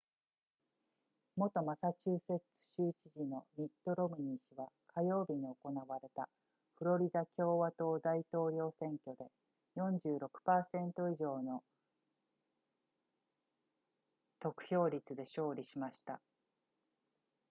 [1.35, 2.43] 元マサチューセッツ
[2.75, 6.27] 州知事のミットロムニー氏は火曜日に行われた
[6.79, 9.27] フロリダ共和党大統領選挙で
[9.77, 11.61] 46% 以上の
[14.39, 16.19] 得票率で勝利しました